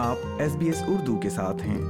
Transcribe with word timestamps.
آپ 0.00 0.16
S 0.38 0.56
B 0.56 0.66
S 0.66 0.82
Urdu 0.88 1.18
کے 1.20 1.30
ساتھ 1.30 1.62
ہیں 1.62 1.80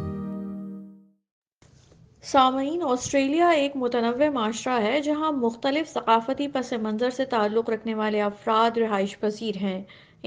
سامعین 2.24 2.82
آسٹریلیا 2.82 3.48
ایک 3.48 3.76
متنوع 3.76 4.28
معاشرہ 4.30 4.80
ہے 4.80 5.00
جہاں 5.00 5.30
مختلف 5.32 5.92
ثقافتی 5.92 6.48
پس 6.48 6.72
منظر 6.72 7.10
سے 7.10 7.24
تعلق 7.24 7.70
رکھنے 7.70 7.94
والے 7.94 8.22
افراد 8.22 8.78
رہائش 8.78 9.18
پذیر 9.20 9.56
ہیں 9.56 9.82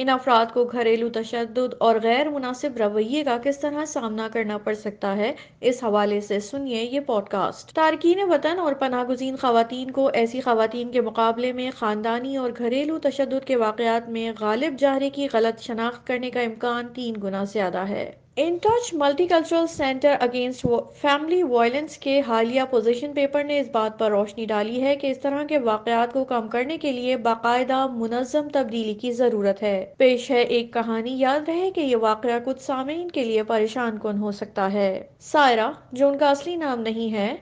ان 0.00 0.09
افراد 0.09 0.45
کو 0.53 0.63
گھریلو 0.65 1.09
تشدد 1.09 1.73
اور 1.77 1.95
غیر 2.03 2.29
مناسب 2.29 2.77
رویے 2.77 3.23
کا 3.23 3.37
کس 3.43 3.59
طرح 3.59 3.85
سامنا 3.85 4.27
کرنا 4.33 4.57
پڑ 4.57 4.73
سکتا 4.73 5.15
ہے 5.17 5.31
اس 5.61 5.83
حوالے 5.83 6.19
سے 6.21 6.39
سنیے 6.39 6.81
یہ 6.83 6.99
پوڈ 6.99 7.29
کاسٹ 7.29 7.73
تارکین 7.73 8.21
وطن 8.29 8.59
اور 8.59 8.73
پناہ 8.73 9.03
گزین 9.03 9.35
خواتین 9.35 9.91
کو 9.91 10.07
ایسی 10.13 10.41
خواتین 10.41 10.91
کے 10.91 11.01
مقابلے 11.01 11.51
میں 11.51 11.69
خاندانی 11.75 12.37
اور 12.37 12.51
گھریلو 12.57 12.99
تشدد 12.99 13.47
کے 13.47 13.55
واقعات 13.55 14.09
میں 14.09 14.31
غالب 14.39 14.79
جہرے 14.79 15.09
کی 15.09 15.27
غلط 15.33 15.61
شناخت 15.61 16.07
کرنے 16.07 16.29
کا 16.29 16.41
امکان 16.41 16.87
تین 16.93 17.15
گنا 17.23 17.43
زیادہ 17.43 17.87
ہے 17.87 18.11
انٹچ 18.37 18.93
multi 18.93 19.25
cultural 19.27 19.67
centre 19.67 20.15
against 20.19 20.65
family 21.01 21.41
violence 21.43 21.97
کے 21.97 22.19
حالیہ 22.27 22.61
پوزیشن 22.69 23.13
پیپر 23.13 23.43
نے 23.43 23.59
اس 23.59 23.67
بات 23.71 23.97
پر 23.99 24.11
روشنی 24.11 24.45
ڈالی 24.45 24.81
ہے 24.81 24.95
کہ 24.95 25.11
اس 25.11 25.19
طرح 25.19 25.43
کے 25.43 25.59
واقعات 25.59 26.13
کو 26.13 26.23
کم 26.23 26.47
کرنے 26.47 26.77
کے 26.77 26.91
لیے 26.91 27.15
باقاعدہ 27.17 27.85
منظم 27.87 28.47
تبدیلی 28.53 28.93
کی 28.93 29.11
ضرورت 29.11 29.63
ہے 29.63 29.85
پیش 29.97 30.29
ہے 30.31 30.41
ایک 30.41 30.73
کہانی 30.73 31.15
یاد 31.19 31.49
رہے 31.49 31.71
کہ 31.71 31.81
یہ 31.81 31.95
واقعہ 31.95 32.39
کچھ 32.45 32.61
سامعین 32.61 33.07
کے 33.11 33.23
لیے 33.23 33.43
پریشان 33.43 33.99
کن 33.99 34.17
ہو 34.17 34.31
سکتا 34.31 34.71
ہے 34.73 35.01
سائرہ 35.21 35.71
جو 35.91 36.09
ان 36.09 36.17
کا 36.17 36.29
اصلی 36.29 36.55
نام 36.55 36.81
نہیں 36.81 37.13
ہے 37.13 37.35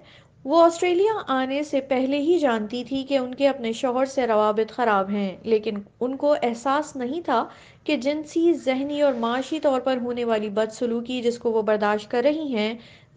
وہ 0.46 0.64
آسٹریلیا 0.64 1.12
آنے 1.28 1.62
سے 1.64 1.82
پہلے 1.82 2.18
ہی 2.18 2.38
جانتی 2.40 2.84
تھی 2.84 3.04
کہ 3.04 3.18
ان 3.18 3.36
کے 3.36 3.48
اپنے 3.48 3.72
شوہر 3.72 4.06
سے 4.06 4.26
روابط 4.28 4.72
خراب 4.72 5.10
ہیں 5.10 5.36
لیکن 5.44 5.76
ان 6.00 6.16
کو 6.18 6.36
احساس 6.44 6.96
نہیں 6.96 7.22
تھا 7.26 7.44
کہ 7.86 7.96
جنسی 7.98 8.52
ذہنی 8.66 9.02
اور 9.02 9.14
معاشی 9.20 9.60
طور 9.60 9.82
پر 9.82 9.98
ہونے 10.02 10.24
والی 10.26 10.50
بد 10.50 10.72
سلوکی 10.74 11.22
جس 11.22 11.40
کو 11.40 11.52
وہ 11.52 11.62
برداشت 11.62 12.12
کر 12.12 12.24
رہی 12.24 12.54
ہیں 12.54 12.74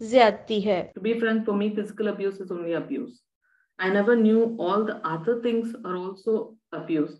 زیادتی 0.01 0.65
ہے 0.65 0.81
to 0.95 1.03
be 1.03 1.13
friends 1.21 1.45
for 1.45 1.55
me 1.61 1.69
physical 1.77 2.09
abuse 2.09 2.41
is 2.45 2.51
only 2.51 2.75
abuse 2.79 3.13
i 3.79 3.89
never 3.93 4.15
knew 4.17 4.43
all 4.65 4.83
the 4.89 4.97
other 5.11 5.35
things 5.45 5.71
are 5.85 5.95
also 5.95 6.35
abuse 6.71 7.15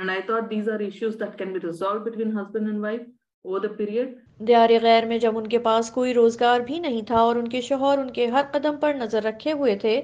and 0.00 0.10
i 0.10 0.18
thought 0.20 0.50
these 0.50 0.68
are 0.68 0.80
issues 0.88 1.16
that 1.22 1.38
can 1.38 1.54
be 1.54 1.62
resolved 1.66 2.04
between 2.04 2.36
husband 2.40 2.72
and 2.72 2.86
wife 2.88 3.06
over 3.44 3.62
the 3.66 3.72
period 3.78 4.18
دیار 4.46 4.70
غیر 4.82 5.06
میں 5.06 5.18
جب 5.18 5.38
ان 5.38 5.46
کے 5.48 5.58
پاس 5.64 5.90
کوئی 5.90 6.14
روزگار 6.14 6.60
بھی 6.66 6.78
نہیں 6.78 7.02
تھا 7.06 7.18
اور 7.20 7.36
ان 7.36 7.48
کے 7.48 7.60
شوہر 7.60 7.98
ان 7.98 8.10
کے 8.12 8.26
ہر 8.26 8.44
قدم 8.52 8.76
پر 8.80 8.94
نظر 8.94 9.22
رکھے 9.24 9.52
ہوئے 9.52 9.74
تھے 9.78 10.00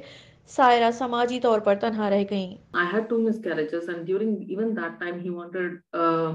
سائرہ 0.51 0.91
سماجی 0.99 1.41
طور 1.41 1.61
پر 1.61 1.75
تنہا 1.81 2.11
رہ 2.11 2.25
گئیں 2.31 2.51
i 2.75 2.85
had 2.91 3.09
two 3.11 3.23
miscarriages 3.23 3.89
and 3.89 4.07
during 4.07 4.35
even 4.49 4.75
that 4.75 5.01
time 5.01 5.17
he 5.21 5.31
wanted 5.31 5.79
uh, 5.95 6.29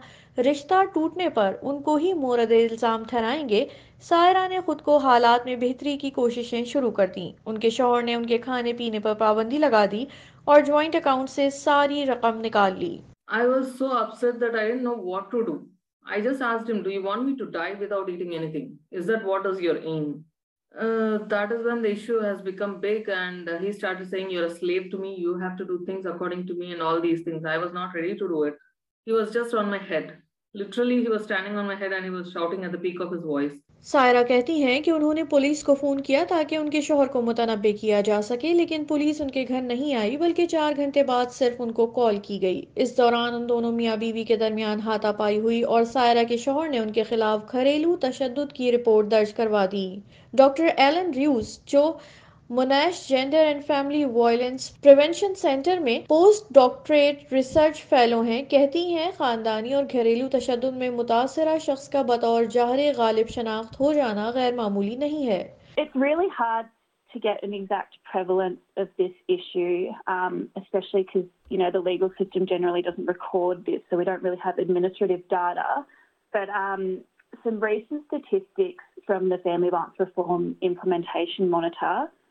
رشتہ 0.38 0.82
ٹوٹنے 0.94 1.28
پر 1.28 1.54
ان 1.62 1.82
کو 1.82 1.96
ہی 1.96 2.12
مورد 2.12 2.52
الزام 2.52 3.02
ٹھہرائیں 3.08 3.48
گے 3.48 3.64
سائرہ 4.00 4.46
نے 4.48 4.60
خود 4.66 4.80
کو 4.80 4.96
حالات 4.96 5.46
میں 5.46 5.56
بہتری 5.56 5.96
کی 5.98 6.10
کوششیں 6.10 6.64
شروع 6.64 6.90
کر 6.90 7.06
دیں 7.16 7.30
ان 7.46 7.58
کے 7.58 7.70
شوہر 7.70 8.02
نے 8.02 8.14
ان 8.14 8.26
کے 8.26 8.38
کھانے 8.38 8.72
پینے 8.72 8.98
پر 8.98 9.14
پابندی 9.14 9.58
لگا 9.58 9.84
دی 9.90 10.04
اور 10.44 10.60
جوائنٹ 10.60 10.96
اکاؤنٹ 10.96 11.30
سے 11.30 11.48
ساری 11.50 12.04
رقم 12.06 12.40
نکال 12.40 12.78
لی 12.78 12.96
literally 30.56 30.98
he 30.98 31.06
was 31.08 31.20
standing 31.20 31.58
on 31.58 31.66
my 31.66 31.82
head 31.82 31.92
and 31.92 32.04
he 32.04 32.10
was 32.10 32.32
shouting 32.32 32.62
at 32.62 32.72
the 32.72 32.78
peak 32.78 33.00
of 33.02 33.12
his 33.12 33.24
voice 33.24 33.52
Saira 33.86 34.22
کہتی 34.22 34.62
ہیں 34.62 34.80
کہ 34.80 34.90
انہوں 34.90 35.14
نے 35.14 35.24
پولیس 35.24 35.62
کو 35.62 35.74
فون 35.74 36.00
کیا 36.00 36.22
تاکہ 36.28 36.56
ان 36.56 36.70
کے 36.70 36.80
شوہر 36.80 37.06
کو 37.06 37.20
متنبع 37.22 37.70
کیا 37.80 38.00
جا 38.00 38.20
سکے 38.22 38.52
لیکن 38.52 38.84
پولیس 38.84 39.20
ان 39.20 39.30
کے 39.30 39.44
گھر 39.48 39.60
نہیں 39.62 39.94
آئی 39.94 40.16
بلکہ 40.16 40.46
چار 40.46 40.72
گھنٹے 40.76 41.02
بعد 41.02 41.32
صرف 41.32 41.60
ان 41.60 41.72
کو 41.72 41.86
کال 41.98 42.18
کی 42.22 42.40
گئی 42.42 42.62
اس 42.74 42.96
دوران 42.98 43.34
ان 43.34 43.48
دونوں 43.48 43.72
میاں 43.72 43.96
بیوی 43.96 44.24
کے 44.24 44.36
درمیان 44.36 44.80
ہاتھا 44.80 45.12
پائی 45.12 45.38
ہوئی 45.38 45.62
اور 45.64 45.84
سائرہ 45.84 46.24
کے 46.28 46.36
شوہر 46.36 46.68
نے 46.68 46.78
ان 46.78 46.92
کے 46.92 47.02
خلاف 47.02 47.52
گھریلو 47.52 47.96
تشدد 48.00 48.52
کی 48.52 48.72
رپورٹ 48.72 49.10
درج 49.10 49.32
کروا 49.34 49.64
دی 49.72 49.88
ڈاکٹر 50.34 50.68
ایلن 50.76 51.10
ریوز 51.16 51.58
جو 51.66 51.90
Monash 52.50 53.08
gender 53.08 53.44
and 53.44 53.64
family 53.66 54.04
violence 54.04 54.70
prevention 54.82 55.34
centre 55.34 55.78
میں 55.78 55.98
پوسٹ 56.08 56.52
ڈاکٹریٹ 56.54 57.32
ریسرچ 57.32 57.82
فیلو 57.84 58.20
ہیں 58.20 58.32
ہیں 58.32 58.42
کہتی 58.42 58.84
خاندانی 59.16 59.74
اور 59.74 59.84
گھریلو 59.92 60.28
تشدد 60.28 60.76
میں 60.76 60.90
متاثرہ 60.90 61.56
شخص 61.58 61.88
کا 61.88 62.02
بطور 62.02 62.44
غالب 62.96 63.28
شناخت 63.28 63.80
ہو 63.80 63.92
جانا 63.92 64.30
غیر 64.34 64.54
معمولی 64.54 64.96
نہیں 64.96 65.26
ہے 65.26 65.42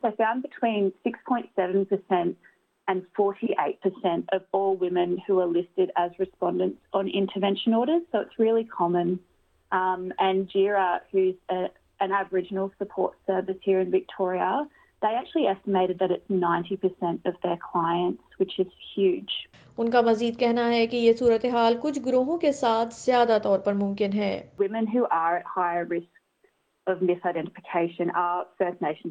they 0.02 0.12
found 0.12 0.42
between 0.42 0.92
6.7% 1.06 2.36
and 2.88 3.02
48% 3.18 4.26
of 4.32 4.42
all 4.52 4.76
women 4.76 5.22
who 5.26 5.40
are 5.40 5.48
listed 5.48 5.92
as 5.96 6.12
respondents 6.20 6.80
on 6.94 7.08
intervention 7.08 7.74
orders. 7.74 8.04
So 8.12 8.20
it's 8.20 8.38
really 8.38 8.64
common. 8.64 9.20
Um, 9.72 10.14
and 10.20 10.48
JIRA, 10.50 11.00
who's 11.12 11.36
a, 11.50 11.70
an 12.00 12.12
Aboriginal 12.12 12.72
support 12.78 13.16
service 13.26 13.58
here 13.62 13.80
in 13.80 13.92
Victoria, 13.92 14.68
they 15.02 15.08
actually 15.08 15.48
estimated 15.48 16.00
that 16.00 16.12
it's 16.12 16.30
90% 16.30 17.26
of 17.26 17.36
their 17.44 17.58
clients, 17.72 18.24
which 18.38 18.60
is 18.60 18.68
huge. 18.96 19.34
ان 19.78 19.90
کا 19.90 20.02
مزید 20.02 20.40
کہنا 20.40 20.70
ہے 20.70 20.88
کہ 20.88 20.98
یہ 20.98 21.14
صورتحال 21.14 21.76
کچھ 21.82 22.00
گروہوں 22.06 22.38
کے 22.38 22.52
ساتھ 22.52 22.94
زیادہ 22.94 23.38
طور 23.44 23.60
پر 23.60 23.74
ممکن 23.74 24.14
ہے۔ 24.14 24.50
women 24.60 24.86
who 24.94 25.04
are 25.12 25.36
at 25.38 25.50
higher 25.58 25.86
risk 25.90 26.25
this 26.88 27.26
آئیڈینٹیفیکشن 27.26 28.10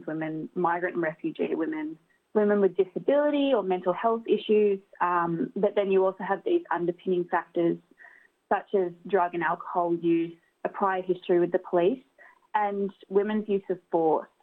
women 0.06 0.46
very 3.14 3.52
mental 3.62 3.90
health 4.04 4.28
issues 4.28 4.78
but 5.56 5.76
then 5.76 5.92
you 5.92 6.06
also 6.06 6.24
have 6.30 6.36
the 6.36 6.50
ایک 6.50 6.66
under 6.70 6.92
thing 7.04 7.22
factors 7.30 7.76
such 8.50 8.74
as 8.74 8.90
drug 9.04 9.28
and 9.32 9.44
آؤٹ 9.48 9.62
ہو 9.76 9.90
use 10.02 10.30
history 11.10 11.38
with 11.38 11.52
the 11.52 11.62
police 11.70 11.98
and 12.54 12.90
women 13.10 13.42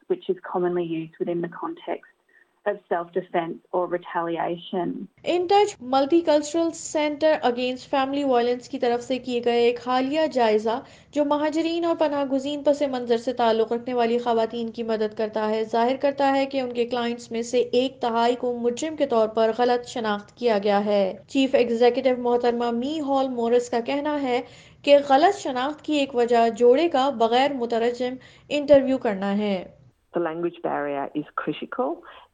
وز 0.10 0.40
كا 0.44 0.60
may 0.60 1.08
through 1.08 1.34
the 1.34 1.42
كانٹیکٹ 1.62 2.11
حالیہ 2.66 4.42
گزین 12.32 12.64
پس 12.64 12.82
منظر 12.82 13.18
سے 13.18 13.32
خواتین 14.24 14.72
کی 14.72 14.84
مدد 14.84 15.18
کرتا 15.18 15.50
ہے 15.50 15.64
ظاہر 15.64 15.96
کرتا 15.96 16.34
ہے 16.34 16.60
ان 16.60 16.74
کے 16.74 16.86
کلائنٹس 16.86 17.32
میں 17.32 17.42
سے 17.42 17.60
ایک 17.60 18.02
تہائی 18.02 18.36
کو 18.36 18.58
مجرم 18.58 18.96
کے 18.96 19.06
طور 19.06 19.28
پر 19.28 19.52
غلط 19.58 19.88
شناخت 19.88 20.38
کیا 20.38 20.58
گیا 20.64 20.86
ہے 20.86 21.14
چیف 21.28 21.56
ایگزیکٹو 21.56 22.22
محترمہ 22.22 22.72
می 22.72 23.00
ہال 23.00 23.28
مورس 23.28 23.70
کا 23.70 23.80
کہنا 23.80 24.22
ہے 24.22 24.42
کہ 24.84 24.98
غلط 25.10 25.38
شناخت 25.38 25.82
کی 25.82 25.94
ایک 25.94 26.16
وجہ 26.16 26.50
جوڑے 26.58 26.90
کا 26.90 27.10
بغیر 27.10 27.54
مترجم 27.54 28.14
انٹرویو 28.50 28.98
کرنا 28.98 29.38
ہے 29.38 29.64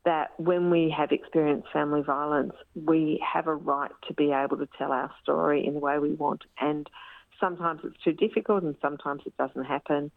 that 0.08 0.32
when 0.38 0.70
we 0.70 0.90
have 0.98 1.12
experienced 1.12 1.68
family 1.74 2.02
violence, 2.02 2.54
we 2.86 3.22
have 3.22 3.46
a 3.46 3.54
right 3.54 3.92
to 4.08 4.14
be 4.14 4.32
able 4.32 4.56
to 4.56 4.68
tell 4.78 4.94
our 4.94 5.12
story 5.22 5.68
in 5.68 5.74
the 5.74 5.82
way 5.82 6.00
we 6.00 6.14
want. 6.14 6.44
And 6.62 6.90
sometimes 7.42 7.82
it's 7.84 8.02
too 8.06 8.14
difficult 8.14 8.64
and 8.64 8.78
sometimes 8.82 9.24
it 9.26 9.36
doesn't 9.36 9.66
happen, 9.66 10.10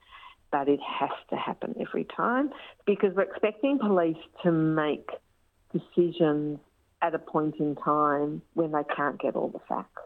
but 0.52 0.68
it 0.68 0.78
has 0.80 1.10
to 1.30 1.36
happen 1.36 1.74
every 1.80 2.04
time 2.04 2.50
because 2.86 3.16
we're 3.16 3.22
expecting 3.22 3.80
police 3.80 4.22
to 4.44 4.52
make 4.52 5.10
decisions 5.72 6.60
at 7.02 7.16
a 7.16 7.18
point 7.18 7.56
in 7.58 7.74
time 7.74 8.42
when 8.54 8.70
they 8.70 8.84
can't 8.94 9.20
get 9.20 9.34
all 9.34 9.48
the 9.48 9.58
facts. 9.68 10.02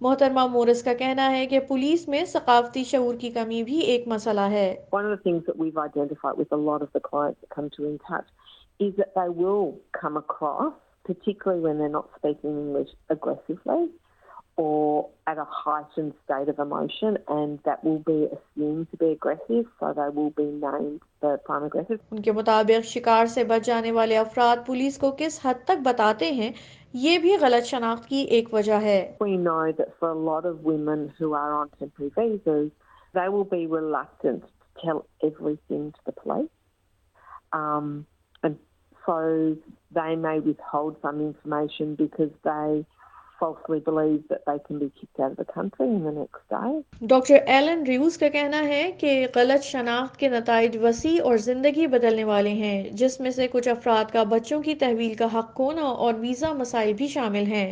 محترما 0.00 0.46
مورس 0.46 0.82
کا 0.82 0.94
کہنا 0.94 1.30
ہے 1.30 1.46
کہ 1.46 1.60
police 1.60 2.08
میں 2.08 2.24
ثقافتی 2.24 2.84
شعور 2.84 3.14
کی 3.14 3.30
کمی 3.30 3.62
بھی 3.62 3.78
ایک 3.78 4.08
مسئلہ 4.08 4.40
ہے 4.40 4.76
شکار 22.82 23.26
سے 23.26 23.44
بچ 23.44 23.66
جانے 23.66 23.92
والے 23.92 24.18
افراد 24.18 24.66
پولیس 24.66 24.98
کو 24.98 25.14
کس 25.18 25.40
حد 25.44 25.64
تک 25.64 25.80
بتاتے 25.82 26.30
ہیں 26.30 26.52
یہ 26.94 27.18
بھی 27.18 27.36
غلط 27.36 27.64
شناخت 27.64 28.08
کی 28.08 28.16
ایک 28.16 28.54
وجہ 28.54 28.80
ہے 28.80 29.12
کا 43.42 44.58
کہنا 48.28 48.64
ہے 48.64 48.92
کہ 48.92 49.26
غلط 49.34 49.62
شناخت 49.62 50.16
کے 50.16 50.28
نتائج 50.28 50.76
وسیع 50.82 51.22
اور 51.24 51.36
زندگی 51.36 51.86
بدلنے 51.86 52.24
والے 52.24 52.50
ہیں 52.50 52.90
جس 52.90 53.20
میں 53.20 53.30
سے 53.30 53.48
کچھ 53.52 53.68
افراد 53.68 54.04
کا 54.12 54.22
بچوں 54.22 54.62
کی 54.62 54.74
تحویل 54.74 55.14
کا 55.14 55.26
حق 55.34 55.60
اور 55.60 56.14
ویزا 56.14 56.52
مسائل 56.52 56.92
بھی 56.92 57.08
شامل 57.08 57.46
ہیں 57.46 57.72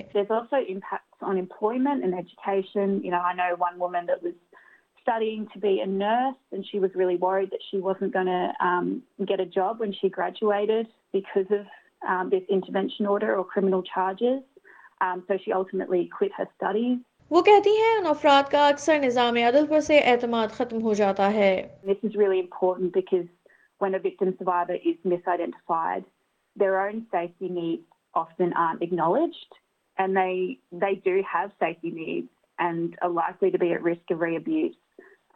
because 11.12 11.46
of 11.50 11.66
um, 12.08 12.30
this 12.30 12.42
intervention 12.48 13.06
order 13.06 13.36
or 13.36 13.44
criminal 13.44 13.82
charges. 13.82 14.42
um, 15.00 15.24
so 15.28 15.38
she 15.44 15.52
ultimately 15.52 16.08
quit 16.18 16.32
her 16.36 16.48
studies. 16.56 16.98
وہ 17.30 17.40
کہتی 17.42 17.70
ہیں 17.70 17.96
ان 17.96 18.06
افراد 18.06 18.50
کا 18.50 18.66
اکثر 18.68 18.98
نظام 19.02 19.36
عدل 19.46 19.66
پر 19.66 19.80
سے 19.88 19.98
اعتماد 20.12 20.48
ختم 20.56 20.82
ہو 20.82 20.94
جاتا 21.00 21.32
ہے 21.32 21.52
This 21.90 22.02
is 22.08 22.16
really 22.22 22.40
important 22.40 22.92
because 22.92 23.28
when 23.84 23.94
a 23.94 24.00
victim 24.06 24.32
survivor 24.38 24.78
is 24.90 24.96
misidentified, 25.12 26.04
their 26.62 26.80
own 26.80 27.06
safety 27.12 27.48
needs 27.48 27.86
often 28.22 28.52
aren't 28.64 28.82
acknowledged 28.82 29.52
and 29.98 30.16
they, 30.16 30.58
they 30.72 30.94
do 31.04 31.22
have 31.32 31.50
safety 31.60 31.90
needs 31.90 32.28
and 32.58 32.96
are 33.02 33.10
likely 33.10 33.50
to 33.50 33.58
be 33.58 33.72
at 33.72 33.82
risk 33.82 34.10
of 34.10 34.20
re-abuse. 34.20 34.76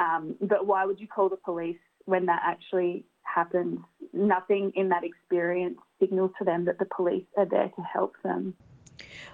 Um, 0.00 0.34
but 0.40 0.66
why 0.66 0.84
would 0.84 1.00
you 1.00 1.08
call 1.08 1.28
the 1.28 1.36
police 1.36 1.78
when 2.04 2.26
that 2.26 2.42
actually 2.44 3.04
happens? 3.22 3.78
Nothing 4.12 4.72
in 4.74 4.88
that 4.90 5.04
experience 5.04 5.78
signals 6.00 6.32
to 6.38 6.44
them 6.44 6.64
that 6.64 6.78
the 6.78 6.86
police 6.96 7.24
are 7.36 7.46
there 7.46 7.70
to 7.76 7.82
help 7.82 8.14
them. 8.22 8.54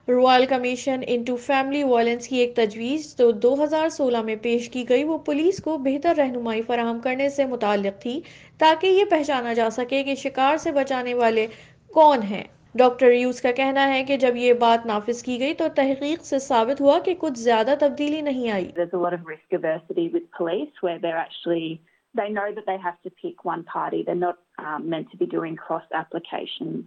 royal 0.09 0.45
Commission 0.47 1.01
into 1.07 1.37
family 1.37 1.83
violence 1.83 2.29
کی 2.29 2.37
ایک 2.37 2.55
تجویز 2.57 3.15
تو 3.17 3.31
دو 3.33 3.55
ہزار 3.63 3.89
سولہ 3.89 4.23
میں 4.23 4.37
پیش 4.37 4.69
کی 4.71 4.89
گئی 4.89 5.05
وہ 5.05 5.19
پولیس 5.19 5.63
کو 5.63 5.77
بہتر 5.79 6.15
رہنمائی 6.17 6.63
فراہم 6.63 7.01
کرنے 7.01 7.29
سے 7.29 7.45
متعلق 7.45 8.01
تھی 8.03 8.21
تاکہ 8.59 8.87
یہ 8.87 9.05
پہچانا 9.05 9.53
جا 9.53 9.69
سکے 9.71 10.03
کہ 10.05 10.15
شکار 10.15 10.57
سے 10.57 10.73
بچانے 10.73 11.15
والے 11.15 11.47
کون 11.91 12.23
ہیں 12.23 12.43
ڈاکٹر 12.75 13.07
ریوز 13.07 13.41
کا 13.41 13.53
کہنا 13.53 13.87
ہے 13.89 14.03
کہ 14.05 14.17
جب 14.17 14.37
یہ 14.37 14.53
بات 14.59 14.87
نافذ 14.87 15.23
کی 15.23 15.39
گئی 15.41 15.55
تو 15.55 15.65
تحقیق 15.75 16.25
سے 16.25 16.39
ثابت 16.39 16.81
ہوا 16.81 16.99
کہ 16.99 17.15
کچھ 17.19 17.39
زیادہ 17.39 17.75
تبدیلی 17.81 18.21
نہیں 18.21 18.51
آئی 18.51 18.71
They 22.15 22.29
know 22.29 22.53
that 22.53 22.67
they 22.67 22.77
have 22.77 23.01
to 23.03 23.11
pick 23.13 23.45
one 23.45 23.63
party. 23.65 24.03
They're 24.03 24.15
not 24.17 24.39
um, 24.59 24.89
meant 24.89 25.11
to 25.13 25.17
be 25.17 25.27
doing 25.27 25.57
cross 25.57 25.85
applications. 25.93 26.87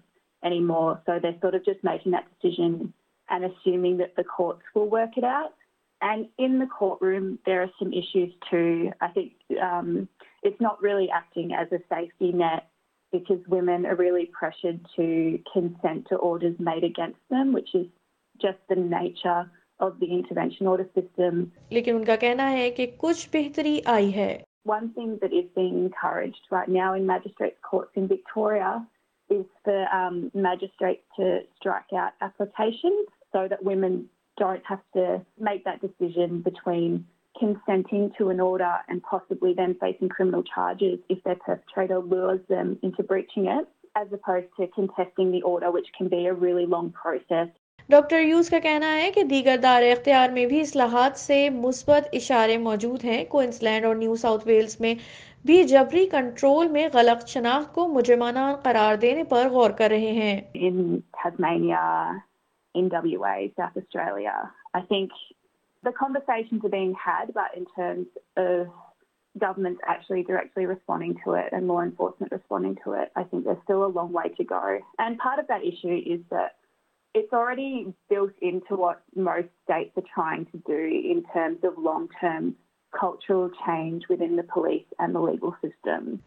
anymore. 0.43 1.01
So 1.05 1.19
they're 1.21 1.39
sort 1.41 1.55
of 1.55 1.65
just 1.65 1.83
making 1.83 2.11
that 2.11 2.25
decision 2.41 2.93
and 3.29 3.45
assuming 3.45 3.97
that 3.97 4.15
the 4.15 4.23
courts 4.23 4.63
will 4.75 4.89
work 4.89 5.17
it 5.17 5.23
out. 5.23 5.53
And 6.01 6.27
in 6.37 6.59
the 6.59 6.65
courtroom, 6.65 7.39
there 7.45 7.61
are 7.63 7.71
some 7.79 7.93
issues 7.93 8.33
too. 8.51 8.91
I 8.99 9.07
think 9.07 9.33
um, 9.61 10.09
it's 10.41 10.59
not 10.59 10.81
really 10.81 11.09
acting 11.09 11.53
as 11.53 11.67
a 11.71 11.79
safety 11.89 12.33
net 12.33 12.67
because 13.11 13.39
women 13.47 13.85
are 13.85 13.95
really 13.95 14.25
pressured 14.25 14.85
to 14.97 15.39
consent 15.53 16.07
to 16.09 16.15
orders 16.15 16.55
made 16.59 16.83
against 16.83 17.19
them, 17.29 17.53
which 17.53 17.73
is 17.73 17.87
just 18.41 18.57
the 18.67 18.75
nature 18.75 19.49
of 19.79 19.99
the 19.99 20.07
intervention 20.07 20.67
order 20.67 20.87
system. 20.93 21.51
لیکن 21.69 21.95
ان 21.95 22.03
کا 22.05 22.15
کہنا 22.15 22.51
ہے 22.51 22.69
کہ 22.71 22.87
کچھ 22.97 23.29
بہتری 23.33 23.79
آئی 23.85 24.13
ہے. 24.15 24.31
One 24.65 24.89
thing 24.97 25.17
that 25.21 25.33
is 25.33 25.45
being 25.55 25.77
encouraged 25.85 26.43
right 26.51 26.69
now 26.69 26.93
in 26.97 27.05
magistrates 27.05 27.59
courts 27.69 27.91
in 28.01 28.07
Victoria 28.07 28.85
is 29.39 29.45
for 29.63 29.79
um, 29.99 30.31
magistrates 30.33 31.03
to 31.17 31.39
strike 31.57 31.91
out 32.01 32.13
applications 32.21 33.07
so 33.33 33.47
that 33.47 33.63
women 33.71 34.05
don't 34.37 34.63
have 34.65 34.83
to 34.93 35.21
make 35.39 35.63
that 35.65 35.79
decision 35.87 36.41
between 36.41 37.05
consenting 37.39 38.11
to 38.17 38.29
an 38.29 38.39
order 38.39 38.75
and 38.87 39.01
possibly 39.03 39.53
then 39.53 39.75
facing 39.79 40.09
criminal 40.09 40.43
charges 40.43 40.99
if 41.09 41.23
their 41.23 41.35
perpetrator 41.35 41.99
lures 41.99 42.39
them 42.47 42.77
into 42.83 43.03
breaching 43.03 43.47
it, 43.47 43.67
as 43.95 44.07
opposed 44.11 44.47
to 44.57 44.67
contesting 44.67 45.31
the 45.31 45.41
order, 45.41 45.71
which 45.71 45.87
can 45.97 46.07
be 46.07 46.25
a 46.27 46.33
really 46.33 46.65
long 46.65 46.91
process. 47.03 47.49
Doctor 47.89 48.21
use 48.21 48.49
کا 48.49 48.59
کہنا 48.63 48.91
ہے 48.97 49.09
کہ 49.11 49.23
دیگر 49.29 49.57
دار 49.63 49.83
اختیار 49.91 50.29
میں 50.33 50.45
بھی 50.45 50.59
اصلاحات 50.61 51.17
سے 51.19 51.37
مثبت 51.49 52.07
اشارے 52.19 52.57
موجود 52.57 53.03
ہیں 53.05 53.23
کوئنس 53.29 53.61
لینڈ 53.63 53.85
اور 53.85 53.95
نیو 53.95 54.15
ساؤتھ 54.21 54.47
ویلز 54.47 54.79
میں 54.81 54.93
بھی 55.45 55.63
جبری 55.63 56.05
کنٹرول 56.05 56.67
میں 56.67 56.87
غلق 56.93 57.27
شناخت 57.27 57.73
کو 57.73 57.87
مجرمانہ 57.87 58.39
قرار 58.63 58.95
دینے 58.95 59.23
پر 59.23 59.47
غور 59.49 59.69
کر 59.69 59.87
رہے 59.89 60.11
ہیں 60.11 60.41
in 60.55 61.03
Tasmania, 61.13 62.13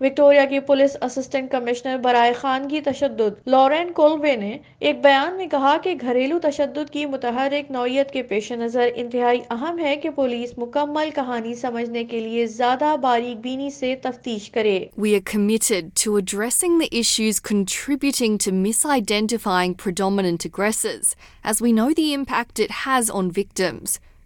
وکٹوریا 0.01 0.45
کی 0.45 0.61
پولیس 0.61 0.97
اسسٹنٹ 1.03 1.51
کمشنر 1.51 1.97
برائے 1.97 2.33
خان 2.33 2.69
کی 2.69 2.81
تشدد 2.81 3.49
نے 4.39 4.59
ایک 4.79 5.03
بیان 5.03 5.37
میں 5.37 5.47
کہا 5.47 5.77
کہ 5.83 5.95
گھریلو 6.01 6.39
تشدد 6.39 6.91
کی 6.91 7.07
متحرک 7.07 7.71
نوعیت 7.71 8.11
کے 8.11 8.23
پیش 8.23 8.53
نظر 8.53 8.89
انتہائی 8.95 9.41
اہم 9.51 9.79
ہے 9.79 9.97
کہ 9.97 10.11
پولیس 10.11 10.59
مکمل 10.59 11.11
کہانی 11.15 11.55
سمجھنے 11.55 12.05
کے 12.05 12.21
لیے 12.21 12.47
زیادہ 12.47 12.97
باریک 13.01 13.37
بینی 13.37 13.71
سے 13.71 13.95
تفتیش 14.03 14.51
کرے 14.51 14.87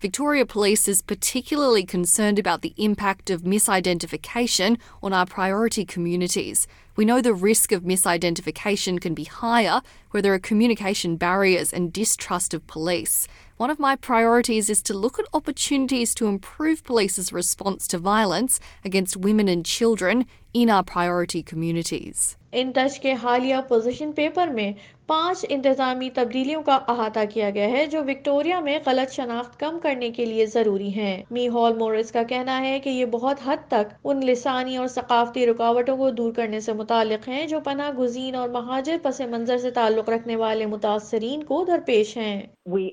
Victoria 0.01 0.47
Police 0.47 0.89
is 0.89 1.03
particularly 1.03 1.85
concerned 1.85 2.39
about 2.39 2.63
the 2.63 2.73
impact 2.79 3.29
of 3.29 3.43
misidentification 3.43 4.79
on 5.03 5.13
our 5.13 5.27
priority 5.27 5.85
communities. 5.85 6.67
We 6.97 7.05
know 7.05 7.21
the 7.21 7.35
risk 7.35 7.71
of 7.71 7.83
misidentification 7.83 8.99
can 8.99 9.13
be 9.13 9.25
higher 9.25 9.83
where 10.11 10.23
there 10.23 10.33
are 10.33 10.39
communication 10.39 11.17
barriers 11.17 11.71
and 11.71 11.93
distrust 11.93 12.55
of 12.55 12.67
police. 12.67 13.29
One 13.61 13.69
of 13.69 13.79
my 13.79 13.97
priorities 13.97 14.71
is 14.71 14.81
to 14.81 14.85
to 14.85 14.93
to 14.93 14.99
look 14.99 15.19
at 15.19 15.27
opportunities 15.35 16.15
improve 16.27 16.83
police's 16.83 17.33
response 17.33 17.89
violence 17.89 18.61
against 18.85 19.17
women 19.17 19.49
and 19.49 19.67
children 19.67 20.27
in 20.55 20.71
our 20.71 20.85
priority 20.85 21.43
communities. 21.43 22.37
In 22.53 22.71
touch 22.71 23.01
کے 23.01 23.13
حالیہ 23.13 23.57
position 23.69 24.13
paper 24.13 24.49
میں 24.49 24.73
پانچ 25.07 25.47
انتظامی 25.49 26.11
تبدیلیوں 26.11 26.63
کا 26.63 26.79
احاطہ 26.89 27.19
کیا 27.31 27.51
گیا 27.51 27.69
ہے 27.69 27.87
جو 27.87 28.03
وکٹوریا 28.03 28.61
میں 28.61 28.79
غلط 28.87 29.13
شناخت 29.13 29.61
کم 29.61 29.79
کرنے 29.79 30.11
کے 30.11 30.25
لیے 30.25 30.47
ضروری 30.47 30.89
ہیں 30.95 31.23
می 31.31 31.49
ہال 31.49 31.75
مورس 31.75 32.13
کا 32.13 32.23
کہنا 32.23 32.61
ہے 32.61 32.81
کہ 32.81 32.89
یہ 32.89 33.05
بہت 33.05 33.37
حد 33.45 33.69
تک 33.69 33.95
ان 34.05 34.27
لسانی 34.27 34.77
اور 34.77 34.87
ثقافتی 34.87 35.47
رکاوٹوں 35.47 35.97
کو 35.97 36.11
دور 36.11 36.33
کرنے 36.33 36.61
سے 36.61 36.73
متعلق 36.73 37.29
ہیں 37.29 37.47
جو 37.47 37.61
پناہ 37.61 37.91
گزین 37.99 38.35
اور 38.35 38.49
مہاجر 38.49 38.97
پس 39.03 39.21
منظر 39.21 39.59
سے 39.59 39.71
تعلق 39.71 40.09
رکھنے 40.09 40.37
والے 40.37 40.67
متاثرین 40.67 41.43
کو 41.43 41.65
درپیش 41.65 42.17
ہیں 42.17 42.41
We 42.67 42.93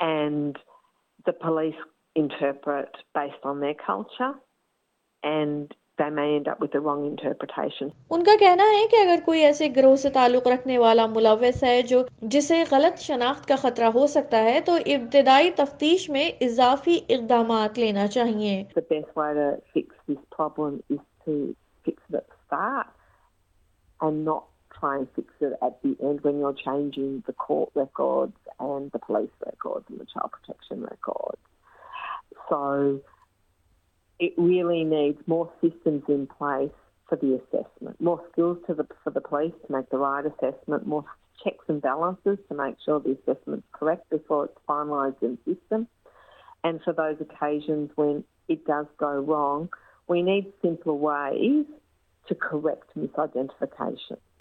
and 0.01 0.57
the 1.27 1.33
police 1.33 1.75
interpret 2.17 2.91
based 3.15 3.45
on 3.45 3.61
their 3.61 3.75
culture 3.75 4.33
and 5.23 5.75
they 5.99 6.11
may 6.11 6.37
end 6.37 6.47
up 6.47 6.61
with 6.61 6.73
the 6.73 6.81
wrong 6.81 7.05
interpretation. 7.07 7.91
ان 8.11 8.23
کا 8.25 8.37
کہنا 8.41 8.65
ہے 8.73 8.87
کہ 8.91 8.97
اگر 8.97 9.21
کوئی 9.25 9.45
ایسے 9.45 9.69
گروہ 9.77 9.97
سے 10.03 10.11
تعلق 10.11 10.47
رکھنے 10.47 10.79
والا 10.79 11.07
ملوث 11.15 11.63
ہے 11.65 11.81
جو 11.89 12.03
جسے 12.35 12.63
غلط 12.71 13.01
شناخت 13.01 13.49
کا 13.49 13.57
خطرہ 13.63 13.91
ہو 13.95 14.07
سکتا 14.15 14.43
ہے 14.45 14.61
تو 14.67 14.77
ابتدائی 14.95 15.51
تفتیش 15.57 16.09
میں 16.17 16.31
اضافی 16.49 16.99
اقدامات 17.09 17.79
لینا 17.79 18.07
چاہیے 18.17 18.63
The 18.77 18.87
best 18.95 19.17
way 19.21 19.33
to 19.41 19.49
fix 19.75 19.97
this 20.11 20.23
problem 20.37 20.79
is 20.97 21.03
to 21.25 21.35
fix 21.87 22.03
it 22.09 22.21
at 22.21 22.29
the 22.29 22.39
start 22.47 22.87
and 24.01 24.25
not 24.25 24.45
try 24.79 24.97
and 24.97 25.09
fix 25.15 25.29
it 25.41 25.55
at 25.63 25.83
the 25.83 25.97
end 26.03 26.21
when 26.23 26.39
you're 26.39 26.55
changing 26.55 27.23
the 27.27 27.33
court 27.33 27.71
records 27.75 28.37
and 28.61 28.91
the 28.93 28.99
police 28.99 29.31
records 29.45 29.87
and 29.89 30.01
the 30.01 30.07
child 30.07 30.31
protection 30.33 30.83
records. 30.83 31.41
So 32.49 33.01
it 34.19 34.35
really 34.37 34.85
needs 34.85 35.19
more 35.27 35.51
systems 35.61 36.03
in 36.09 36.27
place 36.27 36.71
for 37.09 37.17
the 37.17 37.41
assessment, 37.41 38.01
more 38.01 38.23
skills 38.33 38.59
to 38.67 38.75
the, 38.75 38.87
for 39.03 39.11
the 39.11 39.21
police 39.21 39.55
to 39.67 39.73
make 39.73 39.89
the 39.91 39.99
right 39.99 40.25
assessment, 40.25 40.87
more 40.87 41.05
checks 41.43 41.65
and 41.69 41.81
balances 41.81 42.39
to 42.49 42.55
make 42.55 42.77
sure 42.85 43.01
the 43.01 43.17
assessment's 43.23 43.67
correct 43.73 44.11
before 44.11 44.47
it's 44.47 44.59
finalised 44.69 45.23
in 45.23 45.39
the 45.47 45.55
system. 45.55 45.89
And 46.65 46.81
for 46.83 46.93
those 46.93 47.17
occasions 47.21 47.91
when 47.95 48.25
it 48.49 48.67
does 48.67 48.87
go 48.99 49.21
wrong, 49.21 49.69
we 50.09 50.23
need 50.23 50.53
simpler 50.63 50.95
ways 50.95 51.67
to 52.29 52.35
correct 52.35 52.91
misidentification. 52.99 54.19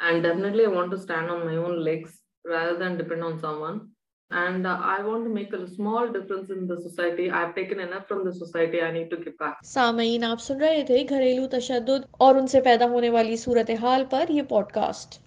and 0.00 0.22
definitely 0.22 0.64
I 0.64 0.68
want 0.68 0.90
to 0.90 0.98
stand 0.98 1.30
on 1.30 1.44
my 1.46 1.56
own 1.56 1.82
legs 1.82 2.18
rather 2.44 2.76
than 2.78 2.96
depend 2.96 3.24
on 3.24 3.38
someone. 3.38 3.80
And 4.30 4.66
uh, 4.66 4.80
I 4.82 5.02
want 5.02 5.24
to 5.24 5.30
make 5.30 5.52
a 5.52 5.68
small 5.68 6.08
difference 6.08 6.50
in 6.50 6.66
the 6.66 6.80
society. 6.80 7.30
I've 7.30 7.54
taken 7.54 7.78
enough 7.78 8.08
from 8.08 8.24
the 8.24 8.32
society. 8.34 8.80
I 8.82 8.90
need 8.90 9.10
to 9.10 9.16
give 9.16 9.36
back. 9.38 9.60
سامعین 9.64 10.24
آپ 10.24 10.40
سن 10.40 10.60
رہے 10.60 10.82
تھے 10.86 11.04
گھریلو 11.08 11.46
تشدد 11.50 12.06
اور 12.18 12.34
ان 12.34 12.46
سے 12.46 12.60
پیدا 12.60 12.88
ہونے 12.90 13.10
والی 13.10 13.36
صورتحال 13.36 14.04
پر 14.10 14.30
یہ 14.30 14.42
پوڈکاسٹ 14.48 15.18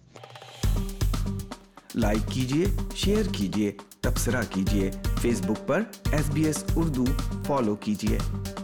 لائک 1.96 2.32
کیجئے 2.34 2.66
شیئر 2.96 3.32
کیجئے 3.38 3.72
تبصرہ 4.02 4.42
کیجئے 4.54 4.90
فیس 5.22 5.42
بک 5.46 5.68
پر 5.68 5.82
S 6.12 6.30
B 6.34 6.46
S 6.46 6.64
Urdu 6.76 7.06
follow 7.48 7.76
کیجئے 7.86 8.18